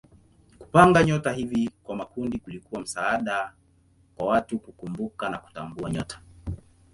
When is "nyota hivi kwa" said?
1.03-1.95